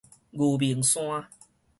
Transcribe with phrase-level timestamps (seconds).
[0.31, 1.27] 牛眠山